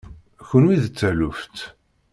[0.47, 1.57] Kenwi d taluft.